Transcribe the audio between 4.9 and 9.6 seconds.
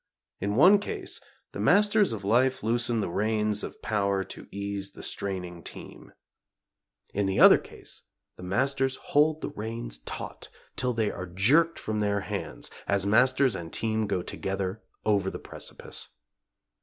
the straining team; in the other case the masters hold the